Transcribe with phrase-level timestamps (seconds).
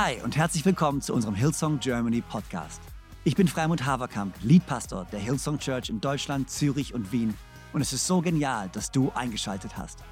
[0.00, 2.80] Hi und herzlich willkommen zu unserem Hillsong Germany Podcast.
[3.24, 7.34] Ich bin Freimund Haverkamp, Leadpastor der Hillsong Church in Deutschland, Zürich und Wien
[7.72, 10.04] und es ist so genial, dass du eingeschaltet hast.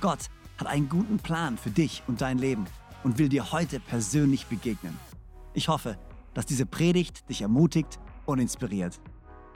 [0.00, 2.64] Gott hat einen guten Plan für dich und dein Leben
[3.02, 4.98] und will dir heute persönlich begegnen.
[5.52, 5.98] Ich hoffe,
[6.32, 8.98] dass diese Predigt dich ermutigt und inspiriert.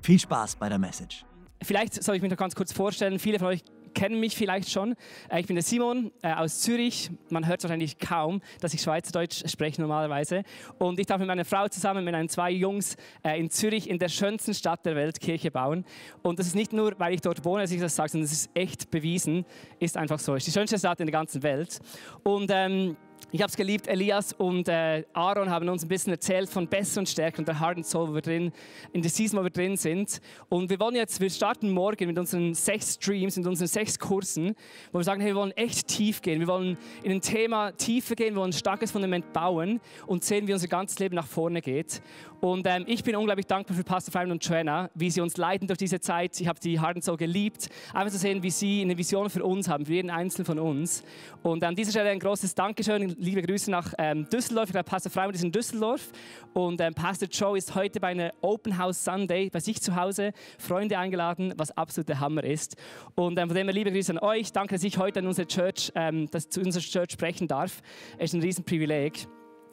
[0.02, 1.24] Viel Spaß bei der Message.
[1.62, 3.18] Vielleicht soll ich mich noch ganz kurz vorstellen.
[3.18, 3.64] Viele von euch
[3.98, 4.94] kennen mich vielleicht schon.
[5.28, 7.10] Äh, ich bin der Simon äh, aus Zürich.
[7.30, 10.44] Man hört wahrscheinlich kaum, dass ich Schweizerdeutsch spreche normalerweise.
[10.78, 13.98] Und ich darf mit meiner Frau zusammen mit meinen zwei Jungs äh, in Zürich in
[13.98, 15.84] der schönsten Stadt der Welt Kirche bauen.
[16.22, 18.32] Und das ist nicht nur, weil ich dort wohne, dass ich das sage, sondern es
[18.32, 19.44] ist echt bewiesen.
[19.80, 20.36] Ist einfach so.
[20.36, 21.80] Es ist die schönste Stadt in der ganzen Welt.
[22.22, 22.96] Und ähm,
[23.30, 27.00] ich habe es geliebt, Elias und äh, Aaron haben uns ein bisschen erzählt von Besser
[27.00, 28.52] und Stärke und der Heart and Soul, wo wir drin,
[28.92, 30.20] in der Season, wo wir drin sind.
[30.48, 34.54] Und wir wollen jetzt, wir starten morgen mit unseren sechs Streams, mit unseren sechs Kursen,
[34.92, 36.40] wo wir sagen, hey, wir wollen echt tief gehen.
[36.40, 40.48] Wir wollen in ein Thema tiefer gehen, wir wollen ein starkes Fundament bauen und sehen,
[40.48, 42.00] wie unser ganzes Leben nach vorne geht.
[42.40, 45.66] Und ähm, ich bin unglaublich dankbar für Pastor Freeman und Joanna, wie sie uns leiten
[45.66, 46.40] durch diese Zeit.
[46.40, 49.42] Ich habe die Heart and Soul geliebt, einfach zu sehen, wie sie eine Vision für
[49.42, 51.02] uns haben, für jeden Einzelnen von uns.
[51.42, 54.68] Und an dieser Stelle ein großes Dankeschön liebe Grüße nach ähm, Düsseldorf.
[54.68, 56.10] Ich glaube, Pastor Freimann ist in Düsseldorf
[56.52, 60.32] und ähm, Pastor Joe ist heute bei einer Open House Sunday bei sich zu Hause,
[60.58, 62.76] Freunde eingeladen, was absolut der Hammer ist.
[63.14, 64.52] Und ähm, von dem her liebe Grüße an euch.
[64.52, 67.80] Danke, dass ich heute an unsere Church, ähm, dass zu unserer Church sprechen darf.
[68.18, 69.28] Es ist ein Riesenprivileg.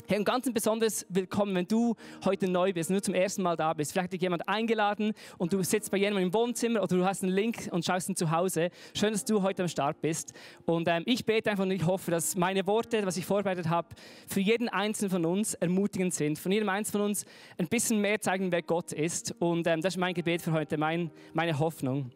[0.08, 3.56] Hey, und ganz ein besonderes Willkommen, wenn du heute neu bist, nur zum ersten Mal
[3.56, 3.92] da bist.
[3.92, 7.24] Vielleicht hat dich jemand eingeladen und du sitzt bei jemandem im Wohnzimmer oder du hast
[7.24, 8.70] einen Link und schaust ihn zu Hause.
[8.94, 10.34] Schön, dass du heute am Start bist.
[10.68, 13.96] Und ähm, ich bete einfach und ich hoffe, dass meine Worte, was ich vorbereitet habe,
[14.28, 16.38] für jeden Einzelnen von uns ermutigend sind.
[16.38, 17.26] Von jedem Einzelnen von uns
[17.58, 19.34] ein bisschen mehr zeigen, wer Gott ist.
[19.40, 22.12] Und ähm, das ist mein Gebet für heute, mein, meine Hoffnung.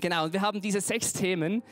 [0.00, 1.62] Genau, und wir haben diese sechs Themen.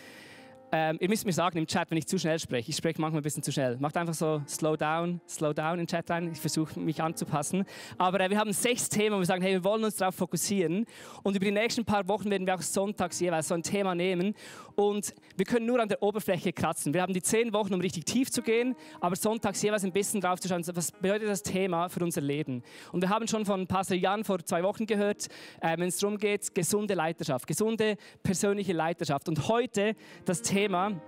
[0.73, 2.71] Ähm, ihr müsst mir sagen im Chat, wenn ich zu schnell spreche.
[2.71, 3.77] Ich spreche manchmal ein bisschen zu schnell.
[3.79, 6.33] Macht einfach so slow down, slow down im Chat rein.
[6.33, 7.65] Ich versuche mich anzupassen.
[7.99, 10.85] Aber äh, wir haben sechs Themen, wo wir sagen, hey, wir wollen uns darauf fokussieren.
[11.23, 14.35] Und über die nächsten paar Wochen werden wir auch sonntags jeweils so ein Thema nehmen.
[14.75, 16.93] Und wir können nur an der Oberfläche kratzen.
[16.93, 20.21] Wir haben die zehn Wochen, um richtig tief zu gehen, aber sonntags jeweils ein bisschen
[20.21, 22.63] drauf zu schauen, was bedeutet das Thema für unser Leben.
[22.93, 25.29] Und wir haben schon von Pastor Jan vor zwei Wochen gehört,
[25.61, 29.29] äh, wenn es darum geht, gesunde Leiterschaft, gesunde persönliche Leiterschaft.
[29.29, 29.95] Und heute
[30.25, 30.99] das Thema Thema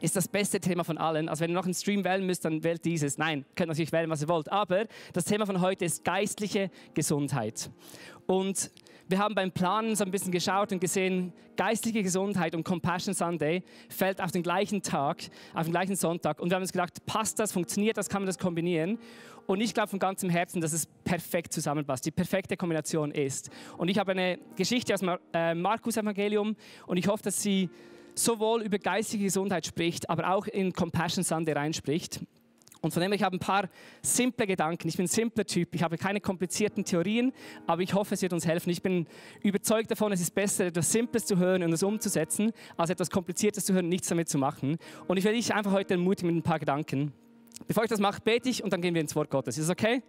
[0.00, 1.28] ist das beste Thema von allen.
[1.28, 3.18] Also wenn ihr noch einen Stream wählen müsst, dann wählt dieses.
[3.18, 4.52] Nein, könnt natürlich wählen, was ihr wollt.
[4.52, 7.68] Aber das Thema von heute ist geistliche Gesundheit.
[8.28, 8.70] Und
[9.08, 13.64] wir haben beim Planen so ein bisschen geschaut und gesehen, geistliche Gesundheit und Compassion Sunday
[13.88, 16.38] fällt auf den gleichen Tag, auf den gleichen Sonntag.
[16.38, 19.00] Und wir haben uns gedacht, passt das, funktioniert das, kann man das kombinieren?
[19.48, 23.50] Und ich glaube von ganzem Herzen, dass es perfekt zusammenpasst, die perfekte Kombination ist.
[23.78, 26.54] Und ich habe eine Geschichte aus dem äh, Markus Evangelium
[26.86, 27.68] und ich hoffe, dass sie
[28.14, 32.20] sowohl über geistige Gesundheit spricht, aber auch in Compassion Sunday reinspricht.
[32.82, 33.68] Und von dem her, ich habe ein paar
[34.02, 34.88] simple Gedanken.
[34.88, 35.72] Ich bin ein simpler Typ.
[35.72, 37.32] Ich habe keine komplizierten Theorien,
[37.64, 38.70] aber ich hoffe, es wird uns helfen.
[38.70, 39.06] Ich bin
[39.40, 43.64] überzeugt davon, es ist besser, etwas Simples zu hören und es umzusetzen, als etwas Kompliziertes
[43.64, 44.78] zu hören und nichts damit zu machen.
[45.06, 47.12] Und ich will dich einfach heute ermutigen mit ein paar Gedanken.
[47.68, 49.58] Bevor ich das mache, bete ich und dann gehen wir ins Wort Gottes.
[49.58, 50.02] Ist das okay?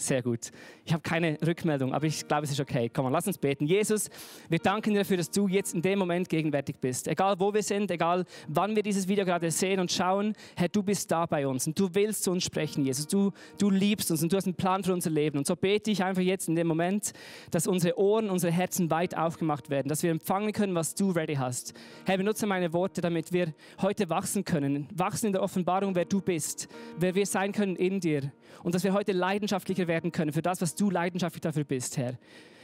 [0.00, 0.50] Sehr gut.
[0.86, 2.90] Ich habe keine Rückmeldung, aber ich glaube, es ist okay.
[2.90, 3.66] Komm, lass uns beten.
[3.66, 4.08] Jesus,
[4.48, 7.06] wir danken dir dafür, dass du jetzt in dem Moment gegenwärtig bist.
[7.06, 10.82] Egal wo wir sind, egal wann wir dieses Video gerade sehen und schauen, Herr, du
[10.82, 13.06] bist da bei uns und du willst zu uns sprechen, Jesus.
[13.08, 15.36] Du, du liebst uns und du hast einen Plan für unser Leben.
[15.36, 17.12] Und so bete ich einfach jetzt in dem Moment,
[17.50, 21.34] dass unsere Ohren, unsere Herzen weit aufgemacht werden, dass wir empfangen können, was du ready
[21.34, 21.74] hast.
[22.06, 24.88] Herr, benutze meine Worte, damit wir heute wachsen können.
[24.94, 26.68] Wachsen in der Offenbarung, wer du bist,
[26.98, 28.32] wer wir sein können in dir.
[28.62, 31.96] Und dass wir heute leidenschaftlich lebendiger werden können für das, was du leidenschaftlich dafür bist,
[31.96, 32.14] Herr.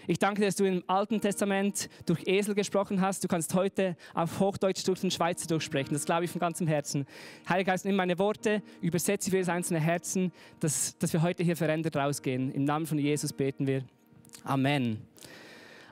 [0.09, 3.25] Ich danke dir, dass du im Alten Testament durch Esel gesprochen hast.
[3.25, 5.95] Du kannst heute auf Hochdeutsch durch den Schweizer durchsprechen.
[5.95, 7.07] Das glaube ich von ganzem Herzen.
[7.49, 10.31] Heiliger Geist, nimm meine Worte, übersetze für das einzelne Herzen,
[10.61, 12.53] dass, dass wir heute hier verändert rausgehen.
[12.53, 13.83] Im Namen von Jesus beten wir.
[14.45, 15.03] Amen.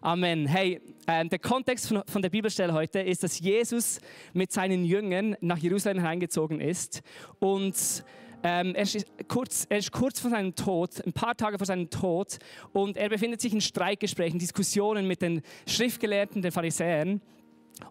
[0.00, 0.47] Amen.
[0.47, 3.99] Hey, äh, der Kontext von, von, der Bibelstelle heute ist, dass Jesus
[4.32, 7.02] mit seinen Jüngern nach Jerusalem hereingezogen ist
[7.40, 8.05] und
[8.44, 11.88] ähm, er, ist kurz, er ist kurz vor seinem Tod, ein paar Tage vor seinem
[11.88, 12.38] Tod,
[12.75, 17.23] und er befindet sich in Streitgesprächen, Diskussionen mit den Schriftgelehrten, den Pharisäern.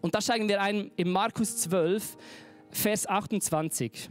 [0.00, 2.16] Und da steigen wir ein in Markus 12,
[2.70, 4.08] Vers 28.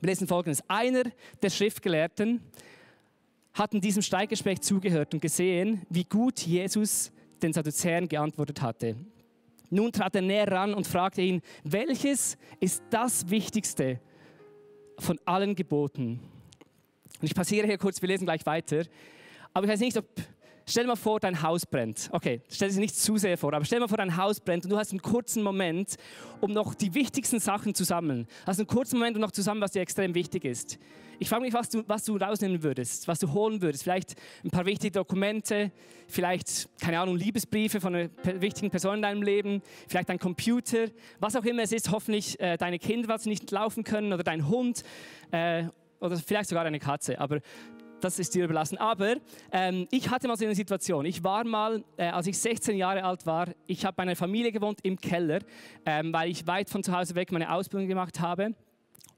[0.00, 1.04] Wir lesen folgendes: Einer
[1.42, 2.40] der Schriftgelehrten
[3.52, 7.12] hat in diesem Streitgespräch zugehört und gesehen, wie gut Jesus
[7.42, 8.96] den Sadduzäern geantwortet hatte.
[9.68, 14.00] Nun trat er näher ran und fragte ihn, welches ist das Wichtigste
[14.98, 16.20] von allen Geboten.
[17.20, 18.84] Und ich passiere hier kurz, wir lesen gleich weiter.
[19.52, 20.06] Aber ich weiß nicht, ob
[20.68, 22.08] stell dir mal vor, dein Haus brennt.
[22.12, 24.64] Okay, stell dir nicht zu sehr vor, aber stell dir mal vor, dein Haus brennt
[24.64, 25.96] und du hast einen kurzen Moment,
[26.40, 28.26] um noch die wichtigsten Sachen zu sammeln.
[28.46, 30.78] Hast einen kurzen Moment, um noch zu sammeln, was dir extrem wichtig ist.
[31.20, 33.82] Ich frage mich, was du, was du rausnehmen würdest, was du holen würdest.
[33.82, 35.72] Vielleicht ein paar wichtige Dokumente,
[36.06, 38.10] vielleicht, keine Ahnung, Liebesbriefe von einer
[38.40, 40.86] wichtigen Person in deinem Leben, vielleicht dein Computer,
[41.18, 44.22] was auch immer es ist, hoffentlich äh, deine Kinder, weil sie nicht laufen können, oder
[44.22, 44.84] dein Hund,
[45.32, 45.64] äh,
[46.00, 47.20] oder vielleicht sogar eine Katze.
[47.20, 47.40] Aber
[48.00, 48.78] das ist dir überlassen.
[48.78, 49.16] Aber
[49.52, 51.04] ähm, ich hatte mal so eine Situation.
[51.04, 54.52] Ich war mal, äh, als ich 16 Jahre alt war, ich habe bei einer Familie
[54.52, 55.40] gewohnt im Keller,
[55.84, 58.54] ähm, weil ich weit von zu Hause weg meine Ausbildung gemacht habe.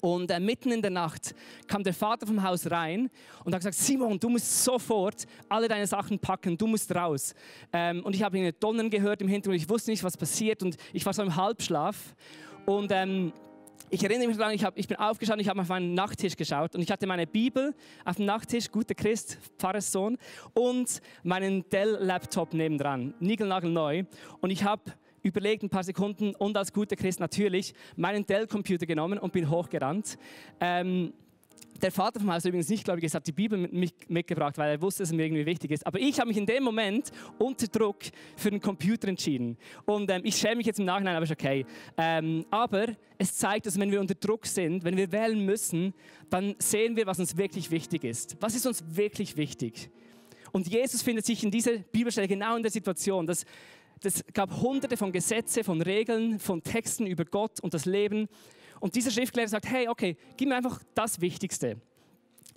[0.01, 1.35] Und äh, mitten in der Nacht
[1.67, 3.11] kam der Vater vom Haus rein
[3.45, 7.35] und hat gesagt, Simon, du musst sofort alle deine Sachen packen, du musst raus.
[7.73, 10.77] Ähm, und ich habe ihn Donnern gehört im Hintergrund, ich wusste nicht, was passiert und
[10.93, 12.15] ich war so im Halbschlaf.
[12.65, 13.33] Und ähm,
[13.89, 16.75] ich erinnere mich daran, ich, hab, ich bin aufgestanden, ich habe auf meinen Nachttisch geschaut
[16.75, 17.75] und ich hatte meine Bibel
[18.05, 20.19] auf dem Nachttisch, guter Christ, Pfarrerssohn,
[20.55, 24.05] und meinen Dell-Laptop nebendran, niegelnagelneu.
[24.41, 24.83] Und ich habe
[25.23, 30.19] überlegt ein paar Sekunden und als guter Christ natürlich meinen Dell-Computer genommen und bin hochgerannt.
[30.61, 31.13] Ähm,
[31.81, 34.83] der Vater vom Haus übrigens nicht glaube ich, hat die Bibel mit mitgebracht, weil er
[34.83, 35.87] wusste, dass es mir irgendwie wichtig ist.
[35.87, 37.99] Aber ich habe mich in dem Moment unter Druck
[38.37, 39.57] für den Computer entschieden.
[39.87, 41.65] Und ähm, ich schäme mich jetzt im Nachhinein, aber ist okay.
[41.97, 45.95] Ähm, aber es zeigt, dass wenn wir unter Druck sind, wenn wir wählen müssen,
[46.29, 48.37] dann sehen wir, was uns wirklich wichtig ist.
[48.41, 49.91] Was ist uns wirklich wichtig?
[50.53, 53.45] Und Jesus findet sich in dieser Bibelstelle genau in der Situation, dass
[54.03, 58.29] es gab hunderte von Gesetze, von Regeln, von Texten über Gott und das Leben.
[58.81, 61.77] Und dieser Schriftgelehrte sagt, hey, okay, gib mir einfach das Wichtigste.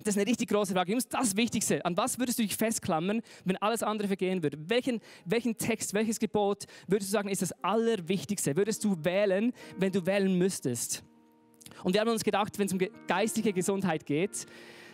[0.02, 0.86] Das ist eine richtig große Frage.
[0.86, 1.84] Gib uns das Wichtigste.
[1.84, 4.58] An was würdest du dich festklammern, wenn alles andere vergehen würde?
[4.68, 8.56] Welchen, welchen Text, welches Gebot würdest du sagen, ist das Allerwichtigste?
[8.56, 11.04] Würdest du wählen, wenn du wählen müsstest?
[11.82, 14.46] Und wir haben uns gedacht, wenn es um geistige Gesundheit geht,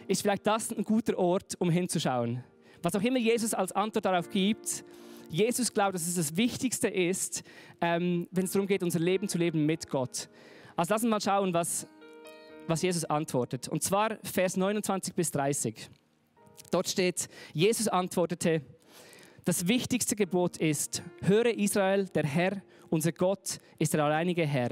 [0.06, 2.44] ist vielleicht das ein guter Ort, um hinzuschauen.
[2.82, 4.84] Was auch immer Jesus als Antwort darauf gibt,
[5.28, 7.44] Jesus glaubt, dass es das Wichtigste ist,
[7.80, 10.28] ähm, wenn es darum geht, unser Leben zu leben mit Gott.
[10.80, 11.86] Also lass uns mal schauen, was,
[12.66, 13.68] was Jesus antwortet.
[13.68, 15.90] Und zwar Vers 29 bis 30.
[16.70, 18.62] Dort steht, Jesus antwortete,
[19.44, 24.70] das wichtigste Gebot ist, höre Israel, der Herr, unser Gott, ist der alleinige Herr.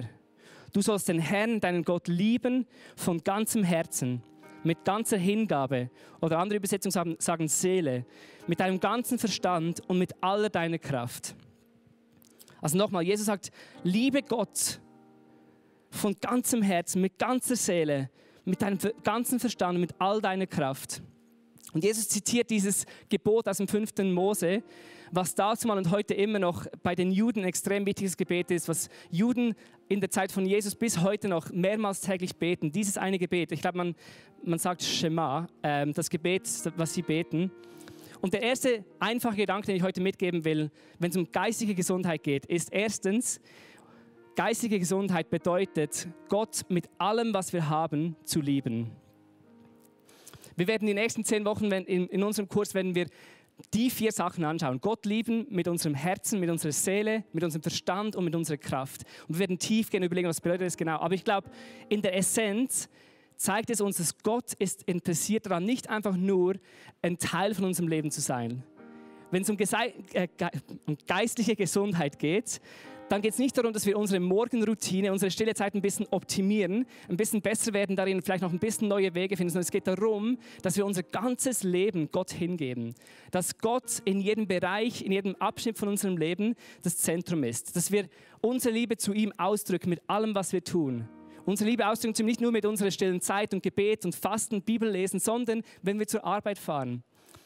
[0.72, 2.66] Du sollst den Herrn, deinen Gott, lieben
[2.96, 4.22] von ganzem Herzen,
[4.64, 5.90] mit ganzer Hingabe
[6.22, 8.06] oder andere Übersetzungen sagen Seele,
[8.46, 11.34] mit deinem ganzen Verstand und mit aller deiner Kraft.
[12.62, 13.50] Also nochmal, Jesus sagt,
[13.82, 14.80] liebe Gott
[15.90, 18.10] von ganzem Herzen, mit ganzer Seele,
[18.44, 21.02] mit deinem ganzen Verstand, mit all deiner Kraft.
[21.72, 24.62] Und Jesus zitiert dieses Gebot aus dem fünften Mose,
[25.10, 28.68] was dazu mal und heute immer noch bei den Juden ein extrem wichtiges Gebet ist,
[28.68, 29.54] was Juden
[29.88, 32.72] in der Zeit von Jesus bis heute noch mehrmals täglich beten.
[32.72, 33.94] Dieses eine Gebet, ich glaube, man,
[34.42, 37.50] man sagt Shema, ähm, das Gebet, was sie beten.
[38.20, 42.22] Und der erste einfache Gedanke, den ich heute mitgeben will, wenn es um geistige Gesundheit
[42.22, 43.40] geht, ist erstens,
[44.38, 48.92] geistige Gesundheit bedeutet, Gott mit allem, was wir haben, zu lieben.
[50.54, 53.08] Wir werden die nächsten zehn Wochen in, unserem Kurs werden wir
[53.74, 54.80] die vier Sachen anschauen.
[54.80, 59.02] Gott lieben mit unserem Herzen, mit unserer Seele, mit unserem Verstand und mit unserer Kraft.
[59.26, 61.00] Und wir werden tief gehen überlegen, was bedeutet das genau.
[61.00, 61.50] Aber ich glaube,
[61.88, 62.88] in der Essenz
[63.34, 66.54] zeigt es uns, dass Gott ist interessiert daran, nicht einfach nur
[67.02, 68.62] ein Teil von unserem Leben zu sein.
[69.32, 70.28] Wenn es um, äh,
[70.86, 72.60] um geistliche Gesundheit geht,
[73.08, 76.86] dann geht es nicht darum, dass wir unsere Morgenroutine, unsere stille Zeit ein bisschen optimieren,
[77.08, 79.86] ein bisschen besser werden darin, vielleicht noch ein bisschen neue Wege finden, sondern es geht
[79.86, 82.94] darum, dass wir unser ganzes Leben Gott hingeben.
[83.30, 87.76] Dass Gott in jedem Bereich, in jedem Abschnitt von unserem Leben das Zentrum ist.
[87.76, 88.08] Dass wir
[88.40, 91.08] unsere Liebe zu ihm ausdrücken mit allem, was wir tun.
[91.46, 94.60] Unsere Liebe ausdrücken zu ihm nicht nur mit unserer stillen Zeit und Gebet und Fasten,
[94.60, 97.02] Bibel lesen, sondern wenn wir zur Arbeit fahren,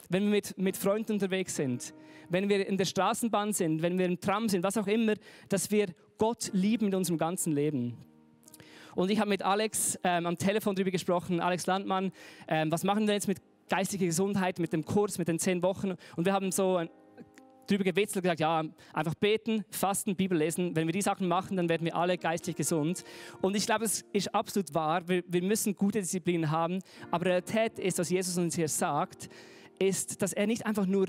[0.09, 1.95] wenn wir mit, mit Freunden unterwegs sind,
[2.33, 5.15] wenn wir in der Straßenbahn sind, wenn wir im Tram sind, was auch immer,
[5.49, 7.97] dass wir Gott lieben mit unserem ganzen Leben.
[8.95, 12.13] Und ich habe mit Alex ähm, am Telefon darüber gesprochen, Alex Landmann,
[12.49, 15.95] ähm, was machen wir jetzt mit geistiger Gesundheit, mit dem Kurs, mit den zehn Wochen.
[16.17, 16.83] Und wir haben so
[17.67, 20.77] drüber gewitzelt und gesagt, ja, einfach beten, fasten, Bibel lesen.
[20.77, 23.05] Wenn wir die Sachen machen, dann werden wir alle geistig gesund.
[23.41, 25.09] Und ich glaube, es ist absolut wahr.
[25.09, 26.81] Wir, wir müssen gute Disziplinen haben.
[27.11, 29.31] Aber Realität ist, was Jesus uns hier sagt,
[29.79, 31.07] ist, dass er nicht einfach nur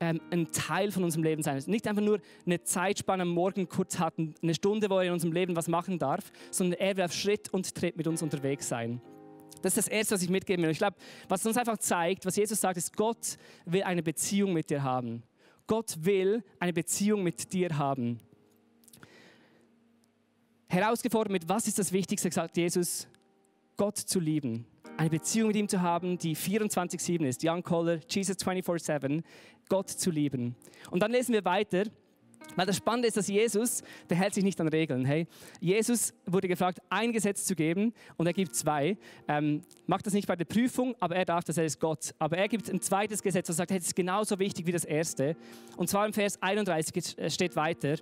[0.00, 1.62] ähm, ein Teil von unserem Leben sein.
[1.66, 5.32] Nicht einfach nur eine Zeitspanne am Morgen kurz hat, eine Stunde, wo er in unserem
[5.32, 9.00] Leben was machen darf, sondern er will auf Schritt und Tritt mit uns unterwegs sein.
[9.62, 10.70] Das ist das Erste, was ich mitgeben will.
[10.70, 10.96] Ich glaube,
[11.28, 15.22] was uns einfach zeigt, was Jesus sagt, ist, Gott will eine Beziehung mit dir haben.
[15.66, 18.20] Gott will eine Beziehung mit dir haben.
[20.68, 23.08] Herausgefordert mit, was ist das Wichtigste, sagt Jesus,
[23.76, 24.66] Gott zu lieben.
[24.96, 27.42] Eine Beziehung mit ihm zu haben, die 24-7 ist.
[27.44, 29.22] Young Caller, Jesus 24-7,
[29.68, 30.54] Gott zu lieben.
[30.90, 31.84] Und dann lesen wir weiter.
[32.54, 35.04] Weil das Spannende ist, dass Jesus, der hält sich nicht an Regeln.
[35.04, 35.26] Hey,
[35.60, 38.96] Jesus wurde gefragt, ein Gesetz zu geben und er gibt zwei.
[39.26, 42.14] Ähm, macht das nicht bei der Prüfung, aber er darf das, er ist Gott.
[42.20, 44.84] Aber er gibt ein zweites Gesetz und sagt, hey, das ist genauso wichtig wie das
[44.84, 45.36] erste.
[45.76, 47.96] Und zwar im Vers 31 steht weiter.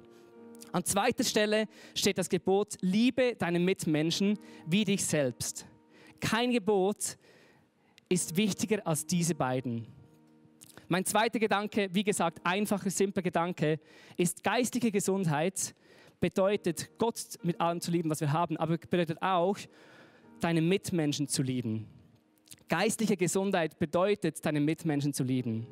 [0.72, 5.66] An zweiter Stelle steht das Gebot, liebe deinen Mitmenschen wie dich selbst.
[6.24, 7.18] Kein Gebot
[8.08, 9.86] ist wichtiger als diese beiden.
[10.88, 13.78] Mein zweiter Gedanke, wie gesagt, einfacher, simpler Gedanke,
[14.16, 15.74] ist geistige Gesundheit
[16.20, 19.58] bedeutet, Gott mit allem zu lieben, was wir haben, aber bedeutet auch,
[20.40, 21.86] deine Mitmenschen zu lieben.
[22.70, 25.66] Geistliche Gesundheit bedeutet, deine Mitmenschen zu lieben.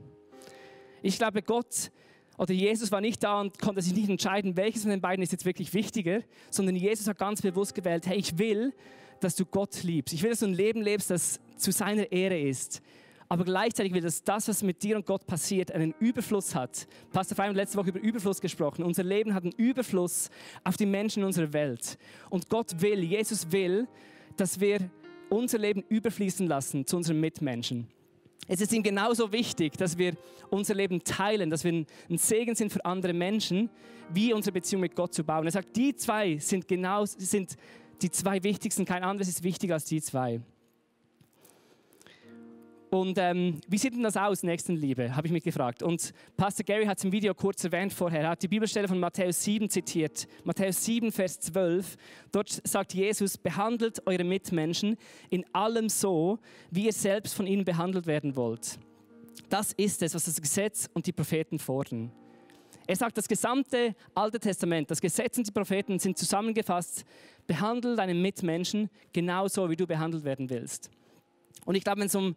[1.00, 1.90] Ich glaube, Gott
[2.36, 5.32] oder Jesus war nicht da und konnte sich nicht entscheiden, welches von den beiden ist
[5.32, 8.74] jetzt wirklich wichtiger, sondern Jesus hat ganz bewusst gewählt, hey, ich will,
[9.22, 10.14] dass du Gott liebst.
[10.14, 12.82] Ich will, dass du ein Leben lebst, das zu seiner Ehre ist.
[13.28, 16.86] Aber gleichzeitig will, dass das, was mit dir und Gott passiert, einen Überfluss hat.
[17.12, 18.82] Pastor Freim hat letzte Woche über Überfluss gesprochen.
[18.82, 20.28] Unser Leben hat einen Überfluss
[20.64, 21.96] auf die Menschen in unserer Welt.
[22.28, 23.88] Und Gott will, Jesus will,
[24.36, 24.90] dass wir
[25.30, 27.86] unser Leben überfließen lassen zu unseren Mitmenschen.
[28.48, 30.14] Es ist ihm genauso wichtig, dass wir
[30.50, 33.70] unser Leben teilen, dass wir ein Segen sind für andere Menschen,
[34.12, 35.46] wie unsere Beziehung mit Gott zu bauen.
[35.46, 37.56] Er sagt, die zwei sind genau, sind
[38.02, 38.84] die zwei wichtigsten.
[38.84, 40.40] Kein anderes ist wichtiger als die zwei.
[42.92, 45.82] Und ähm, wie sieht denn das aus, Nächstenliebe, habe ich mich gefragt.
[45.82, 48.20] Und Pastor Gary hat es im Video kurz erwähnt vorher.
[48.20, 50.28] Er hat die Bibelstelle von Matthäus 7 zitiert.
[50.44, 51.96] Matthäus 7, Vers 12.
[52.32, 54.98] Dort sagt Jesus, behandelt eure Mitmenschen
[55.30, 56.38] in allem so,
[56.70, 58.78] wie ihr selbst von ihnen behandelt werden wollt.
[59.48, 62.12] Das ist es, was das Gesetz und die Propheten fordern.
[62.92, 67.06] Er sagt, das gesamte Alte Testament, das Gesetz und die Propheten sind zusammengefasst.
[67.46, 70.90] Behandle deinen Mitmenschen genauso, wie du behandelt werden willst.
[71.64, 72.36] Und ich glaube, wenn es um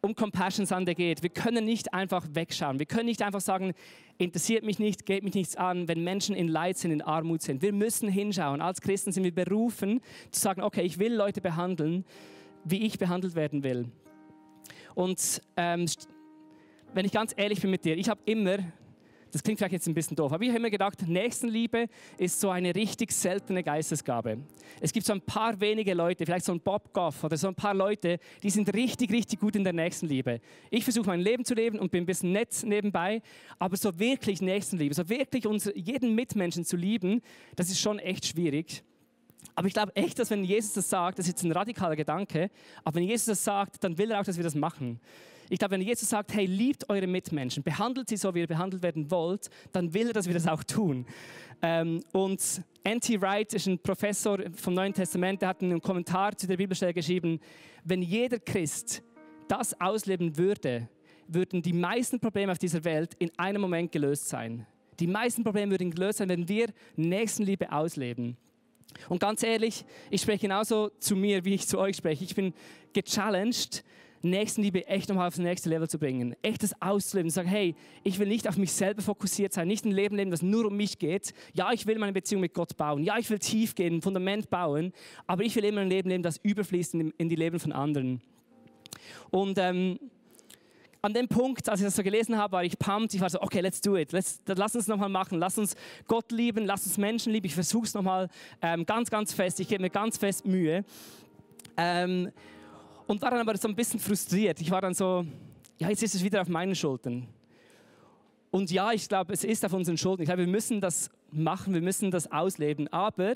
[0.00, 1.22] um Compassion Sunday geht.
[1.22, 2.80] Wir können nicht einfach wegschauen.
[2.80, 3.72] Wir können nicht einfach sagen,
[4.18, 7.62] interessiert mich nicht, geht mich nichts an, wenn Menschen in Leid sind, in Armut sind.
[7.62, 8.60] Wir müssen hinschauen.
[8.60, 10.00] Als Christen sind wir berufen
[10.32, 12.04] zu sagen, okay, ich will Leute behandeln,
[12.64, 13.86] wie ich behandelt werden will.
[14.96, 15.86] Und ähm,
[16.92, 18.58] wenn ich ganz ehrlich bin mit dir, ich habe immer
[19.34, 21.88] das klingt vielleicht jetzt ein bisschen doof, aber ich habe immer gedacht, Nächstenliebe
[22.18, 24.38] ist so eine richtig seltene Geistesgabe.
[24.80, 27.54] Es gibt so ein paar wenige Leute, vielleicht so ein Bob Goff oder so ein
[27.56, 30.40] paar Leute, die sind richtig, richtig gut in der Nächstenliebe.
[30.70, 33.22] Ich versuche mein Leben zu leben und bin ein bisschen nett nebenbei,
[33.58, 37.20] aber so wirklich Nächstenliebe, so wirklich unsere, jeden Mitmenschen zu lieben,
[37.56, 38.84] das ist schon echt schwierig.
[39.56, 42.50] Aber ich glaube echt, dass wenn Jesus das sagt, das ist jetzt ein radikaler Gedanke,
[42.84, 45.00] aber wenn Jesus das sagt, dann will er auch, dass wir das machen.
[45.48, 48.82] Ich glaube, wenn Jesus sagt, hey, liebt eure Mitmenschen, behandelt sie so, wie ihr behandelt
[48.82, 51.06] werden wollt, dann will er, dass wir das auch tun.
[51.62, 53.20] Ähm, und N.T.
[53.20, 57.40] Wright ist ein Professor vom Neuen Testament, der hat einen Kommentar zu der Bibelstelle geschrieben,
[57.84, 59.02] wenn jeder Christ
[59.48, 60.88] das ausleben würde,
[61.26, 64.66] würden die meisten Probleme auf dieser Welt in einem Moment gelöst sein.
[65.00, 68.36] Die meisten Probleme würden gelöst sein, wenn wir Nächstenliebe ausleben.
[69.08, 72.24] Und ganz ehrlich, ich spreche genauso zu mir, wie ich zu euch spreche.
[72.24, 72.54] Ich bin
[72.92, 73.84] gechallenged,
[74.24, 76.34] Nächstenliebe echt nochmal aufs nächste Level zu bringen.
[76.42, 77.30] Echtes auszuleben.
[77.30, 80.42] Sagen, hey, ich will nicht auf mich selber fokussiert sein, nicht ein Leben leben, das
[80.42, 81.34] nur um mich geht.
[81.52, 83.02] Ja, ich will meine Beziehung mit Gott bauen.
[83.02, 84.92] Ja, ich will tief gehen, ein Fundament bauen.
[85.26, 88.20] Aber ich will immer ein Leben leben, das überfließt in, in die Leben von anderen.
[89.30, 89.98] Und ähm,
[91.04, 93.12] an dem Punkt, als ich das so gelesen habe, war ich pumped.
[93.12, 94.12] Ich war so, okay, let's do it.
[94.12, 95.38] Let's, lass uns nochmal machen.
[95.38, 95.76] Lass uns
[96.08, 97.46] Gott lieben, lass uns Menschen lieben.
[97.46, 98.30] Ich versuche es nochmal
[98.62, 99.60] ähm, ganz, ganz fest.
[99.60, 100.82] Ich gebe mir ganz fest Mühe.
[101.76, 102.30] Ähm,
[103.06, 104.60] und war dann aber so ein bisschen frustriert.
[104.60, 105.26] Ich war dann so,
[105.78, 107.26] ja, jetzt ist es wieder auf meinen Schultern.
[108.50, 110.22] Und ja, ich glaube, es ist auf unseren Schultern.
[110.22, 112.86] Ich glaube, wir müssen das machen, wir müssen das ausleben.
[112.92, 113.34] Aber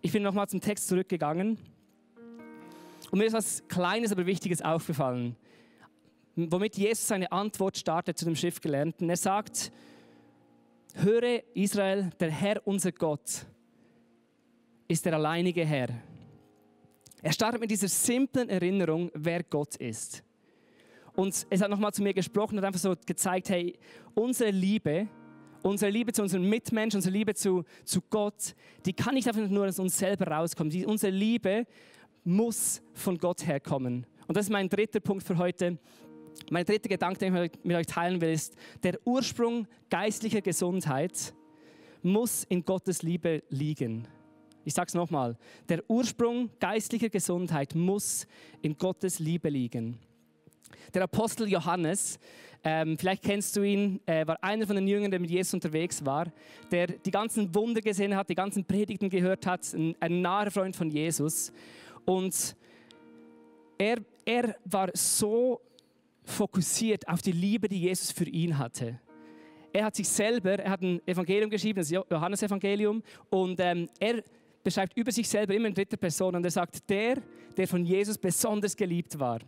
[0.00, 1.58] ich bin nochmal zum Text zurückgegangen
[3.10, 5.34] und mir ist was Kleines, aber Wichtiges aufgefallen,
[6.36, 9.10] womit Jesus seine Antwort startet zu dem Schriftgelernten.
[9.10, 9.72] Er sagt,
[10.94, 13.46] höre Israel, der Herr, unser Gott,
[14.86, 15.88] ist der alleinige Herr.
[17.22, 20.22] Er startet mit dieser simplen Erinnerung, wer Gott ist.
[21.14, 23.76] Und es hat nochmal zu mir gesprochen und einfach so gezeigt, hey,
[24.14, 25.08] unsere Liebe,
[25.62, 28.54] unsere Liebe zu unseren Mitmenschen, unsere Liebe zu, zu Gott,
[28.86, 30.70] die kann nicht einfach nur aus uns selber rauskommen.
[30.70, 31.66] Die, unsere Liebe
[32.24, 34.06] muss von Gott herkommen.
[34.26, 35.78] Und das ist mein dritter Punkt für heute.
[36.50, 41.34] Mein dritter Gedanke, den ich mit euch teilen will, ist, der Ursprung geistlicher Gesundheit
[42.02, 44.06] muss in Gottes Liebe liegen.
[44.64, 45.36] Ich sage es nochmal,
[45.68, 48.26] der Ursprung geistlicher Gesundheit muss
[48.62, 49.98] in Gottes Liebe liegen.
[50.94, 52.18] Der Apostel Johannes,
[52.62, 56.04] ähm, vielleicht kennst du ihn, äh, war einer von den Jüngern, der mit Jesus unterwegs
[56.04, 56.30] war,
[56.70, 60.76] der die ganzen Wunder gesehen hat, die ganzen Predigten gehört hat, ein, ein naher Freund
[60.76, 61.52] von Jesus.
[62.04, 62.54] Und
[63.78, 63.98] er
[64.30, 65.60] er war so
[66.22, 69.00] fokussiert auf die Liebe, die Jesus für ihn hatte.
[69.72, 74.22] Er hat sich selber, er hat ein Evangelium geschrieben, das Johannesevangelium, und ähm, er
[74.62, 77.22] beschreibt über sich selber immer in dritter Person und er sagt, der,
[77.56, 79.40] der von Jesus besonders geliebt war.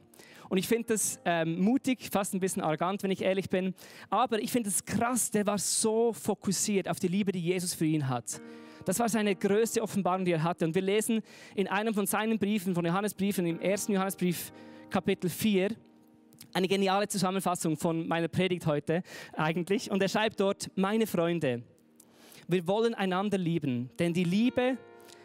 [0.48, 3.74] Und ich finde das ähm, mutig, fast ein bisschen arrogant, wenn ich ehrlich bin.
[4.10, 7.86] Aber ich finde es krass, der war so fokussiert auf die Liebe, die Jesus für
[7.86, 8.40] ihn hat.
[8.84, 10.66] Das war seine größte Offenbarung, die er hatte.
[10.66, 11.22] Und wir lesen
[11.54, 14.52] in einem von seinen Briefen, von Johannesbriefen, im ersten Johannesbrief,
[14.90, 15.70] Kapitel 4,
[16.52, 19.02] eine geniale Zusammenfassung von meiner Predigt heute
[19.32, 19.90] eigentlich.
[19.90, 21.62] Und er schreibt dort, meine Freunde,
[22.48, 24.76] wir wollen einander lieben, denn die Liebe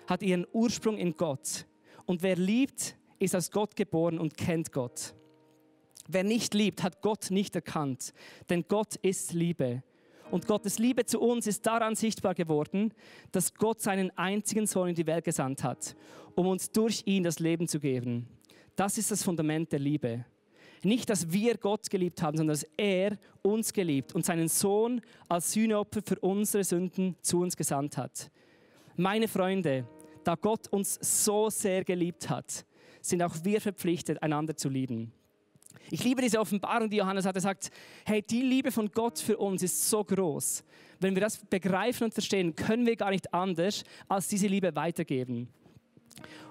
[0.08, 1.66] hat ihren Ursprung in Gott.
[2.06, 5.14] Und wer liebt, ist aus Gott geboren und kennt Gott.
[6.08, 8.14] Wer nicht liebt, hat Gott nicht erkannt,
[8.50, 9.84] denn Gott ist Liebe.
[10.32, 12.94] Und Gottes Liebe zu uns ist daran sichtbar geworden,
[13.32, 15.96] dass Gott seinen einzigen Sohn in die Welt gesandt hat,
[16.36, 18.28] um uns durch ihn das Leben zu geben.
[18.76, 20.26] Das ist das Fundament der Liebe.
[20.84, 25.54] Nicht, dass wir Gott geliebt haben, sondern dass er uns geliebt und seinen Sohn als
[25.54, 28.30] Sühneopfer für unsere Sünden zu uns gesandt hat.
[28.96, 29.88] Meine Freunde,
[30.28, 32.66] da Gott uns so sehr geliebt hat,
[33.02, 35.14] sind auch wir verpflichtet, einander zu lieben.
[35.90, 37.36] Ich liebe diese Offenbarung, die Johannes hat.
[37.36, 37.70] Er sagt,
[38.06, 40.66] hey, die Liebe von Gott für uns ist so groß.
[41.00, 45.48] Wenn wir das begreifen und verstehen, können wir gar nicht anders, als diese Liebe weitergeben.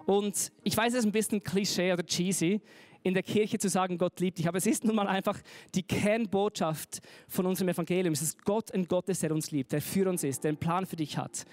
[0.07, 2.63] Und ich weiß, es ist ein bisschen Klischee oder cheesy,
[3.03, 4.49] in der Kirche zu sagen, Gott liebt dich.
[4.49, 5.39] Aber es ist nun mal einfach
[5.75, 8.15] die Kernbotschaft von unserem Evangelium.
[8.15, 10.87] Es ist Gott ein Gott der uns liebt, der für uns ist, der einen Plan
[10.87, 11.45] für dich hat.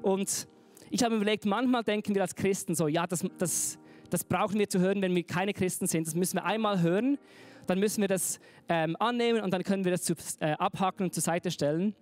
[0.00, 0.48] Und
[0.90, 3.78] ich habe mir überlegt, manchmal denken wir als Christen so, ja, das, das,
[4.10, 6.06] das brauchen wir zu hören, wenn wir keine Christen sind.
[6.06, 7.18] Das müssen wir einmal hören,
[7.66, 11.14] dann müssen wir das ähm, annehmen und dann können wir das zu, äh, abhaken und
[11.14, 11.94] zur Seite stellen.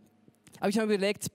[0.61, 1.29] Aber ich habe mir überlegt,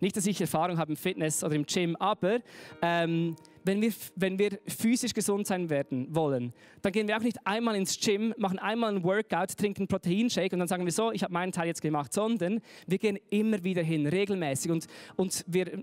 [0.00, 2.38] nicht, dass ich Erfahrung habe im Fitness oder im Gym, aber
[2.82, 7.38] ähm, wenn wir, wenn wir physisch gesund sein werden wollen, dann gehen wir auch nicht
[7.44, 11.12] einmal ins Gym, machen einmal ein Workout, trinken einen Proteinshake und dann sagen wir so,
[11.12, 14.86] ich habe meinen Teil jetzt gemacht, sondern wir gehen immer wieder hin, regelmäßig und,
[15.16, 15.82] und wir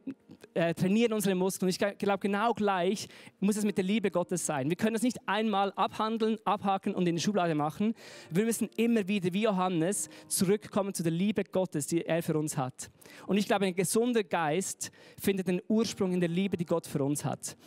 [0.54, 1.70] äh, trainieren unsere Muskeln.
[1.70, 3.08] Ich glaube, genau gleich
[3.40, 4.70] muss es mit der Liebe Gottes sein.
[4.70, 7.94] Wir können das nicht einmal abhandeln, abhaken und in die Schublade machen.
[8.30, 12.58] Wir müssen immer wieder, wie Johannes, zurückkommen zu der Liebe Gottes, die er für uns
[12.58, 12.90] hat.
[13.28, 17.04] Und ich glaube, ein gesunder Geist findet den Ursprung in der Liebe, die Gott für
[17.04, 17.58] uns hat.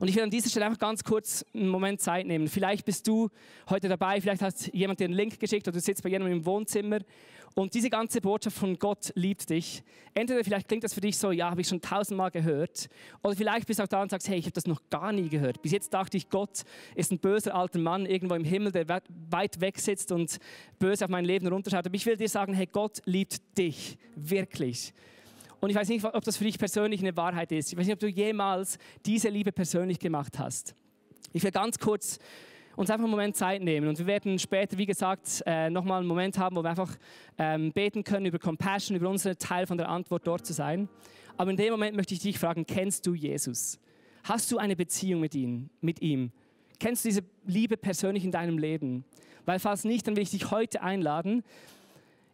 [0.00, 2.48] Und ich will an dieser Stelle einfach ganz kurz einen Moment Zeit nehmen.
[2.48, 3.30] Vielleicht bist du
[3.68, 6.46] heute dabei, vielleicht hat jemand dir einen Link geschickt oder du sitzt bei jemandem im
[6.46, 7.00] Wohnzimmer
[7.54, 9.82] und diese ganze Botschaft von Gott liebt dich.
[10.14, 12.88] Entweder vielleicht klingt das für dich so, ja, habe ich schon tausendmal gehört.
[13.22, 15.28] Oder vielleicht bist du auch da und sagst, hey, ich habe das noch gar nie
[15.28, 15.60] gehört.
[15.60, 16.62] Bis jetzt dachte ich, Gott
[16.94, 20.38] ist ein böser alter Mann irgendwo im Himmel, der weit weg sitzt und
[20.78, 21.86] böse auf mein Leben runterschaut.
[21.86, 24.94] Aber ich will dir sagen, hey, Gott liebt dich wirklich.
[25.62, 27.72] Und ich weiß nicht, ob das für dich persönlich eine Wahrheit ist.
[27.72, 30.74] Ich weiß nicht, ob du jemals diese Liebe persönlich gemacht hast.
[31.32, 32.18] Ich will ganz kurz
[32.74, 36.08] uns einfach einen Moment Zeit nehmen und wir werden später, wie gesagt, äh, nochmal einen
[36.08, 36.96] Moment haben, wo wir einfach
[37.38, 40.88] ähm, beten können über Compassion, über unseren Teil von der Antwort dort zu sein.
[41.36, 43.78] Aber in dem Moment möchte ich dich fragen, kennst du Jesus?
[44.24, 45.70] Hast du eine Beziehung mit ihm?
[45.80, 46.32] Mit ihm?
[46.80, 49.04] Kennst du diese Liebe persönlich in deinem Leben?
[49.44, 51.44] Weil falls nicht, dann will ich dich heute einladen,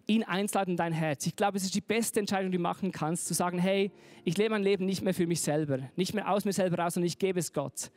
[0.09, 1.27] ihn einzuladen in dein Herz.
[1.27, 3.93] Ich glaube, es ist die beste Entscheidung, die du machen kannst, zu sagen, hey,
[4.25, 6.95] ich lebe mein Leben nicht mehr für mich selber, nicht mehr aus mir selber raus,
[6.95, 7.91] sondern ich gebe es Gott.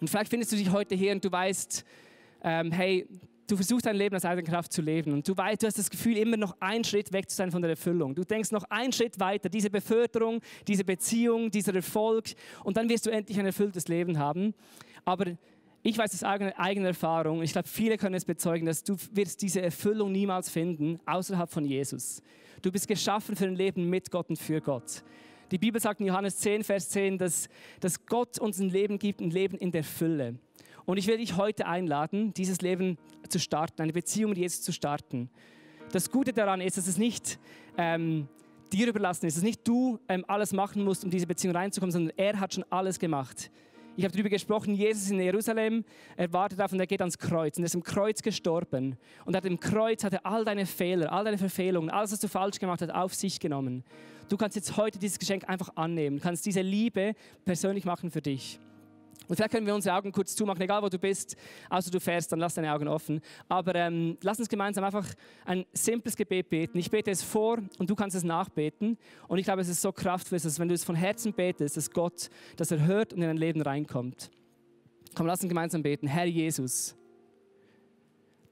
[0.00, 1.84] Und vielleicht findest du dich heute hier und du weißt,
[2.44, 3.06] ähm, hey,
[3.48, 5.90] du versuchst dein Leben aus eigener Kraft zu leben und du weißt, du hast das
[5.90, 8.14] Gefühl, immer noch einen Schritt weg zu sein von der Erfüllung.
[8.14, 12.26] Du denkst noch einen Schritt weiter, diese Beförderung, diese Beziehung, dieser Erfolg
[12.64, 14.54] und dann wirst du endlich ein erfülltes Leben haben.
[15.04, 15.26] Aber
[15.82, 19.60] ich weiß aus eigener, Erfahrung, ich glaube, viele können es bezeugen, dass du wirst diese
[19.60, 22.22] Erfüllung niemals finden außerhalb von Jesus.
[22.62, 25.02] Du bist geschaffen für ein Leben mit Gott und für Gott.
[25.50, 27.48] Die Bibel sagt in Johannes 10, Vers 10, dass,
[27.80, 30.36] dass Gott uns ein Leben gibt, ein Leben in der Fülle.
[30.84, 32.96] Und ich will dich heute einladen, dieses Leben
[33.28, 35.30] zu starten, eine Beziehung mit Jesus zu starten.
[35.90, 37.38] Das Gute daran ist, dass es nicht
[37.76, 38.28] ähm,
[38.72, 42.16] dir überlassen ist, dass nicht du ähm, alles machen musst, um diese Beziehung reinzukommen, sondern
[42.16, 43.50] er hat schon alles gemacht.
[43.94, 45.84] Ich habe darüber gesprochen, Jesus in Jerusalem,
[46.16, 48.96] er wartet auf und er geht ans Kreuz und er ist am Kreuz gestorben.
[49.26, 52.28] Und hat im Kreuz hat er all deine Fehler, all deine Verfehlungen, alles, was du
[52.28, 53.84] falsch gemacht hast, auf sich genommen.
[54.30, 58.22] Du kannst jetzt heute dieses Geschenk einfach annehmen, du kannst diese Liebe persönlich machen für
[58.22, 58.58] dich.
[59.28, 61.36] Und vielleicht können wir unsere Augen kurz zumachen, egal wo du bist,
[61.70, 63.20] außer du fährst, dann lass deine Augen offen.
[63.48, 65.06] Aber ähm, lass uns gemeinsam einfach
[65.44, 66.78] ein simples Gebet beten.
[66.78, 68.98] Ich bete es vor und du kannst es nachbeten.
[69.28, 71.90] Und ich glaube, es ist so kraftvoll, dass wenn du es von Herzen betest, dass
[71.90, 74.30] Gott das erhört und in dein Leben reinkommt.
[75.14, 76.06] Komm, lass uns gemeinsam beten.
[76.06, 76.96] Herr Jesus,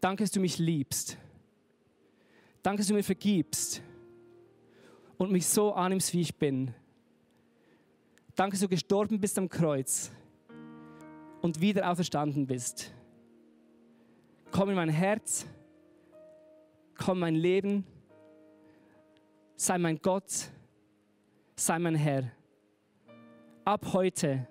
[0.00, 1.16] danke, dass du mich liebst.
[2.62, 3.83] Danke, dass du mir vergibst
[5.16, 6.74] und mich so annimmst, wie ich bin.
[8.37, 10.12] Danke, dass du gestorben bist am Kreuz
[11.42, 12.92] und wieder auferstanden bist.
[14.50, 15.46] Komm in mein Herz,
[16.96, 17.87] komm in mein Leben,
[19.57, 20.50] sei mein Gott,
[21.57, 22.31] sei mein Herr.
[23.64, 24.46] Ab heute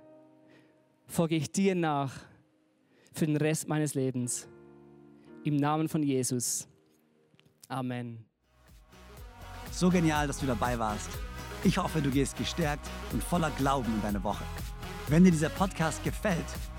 [1.07, 2.13] folge ich dir nach
[3.13, 4.47] für den Rest meines Lebens.
[5.43, 6.67] Im Namen von Jesus.
[7.67, 8.25] Amen.
[9.71, 11.09] So genial, dass du dabei warst.
[11.63, 14.43] Ich hoffe, du gehst gestärkt und voller Glauben in deine Woche.
[15.07, 16.45] Wenn dir dieser Podcast gefällt,